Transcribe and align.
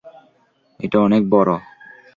এটা 0.79 0.97
অনেক 0.99 1.21
বড়। 1.29 1.49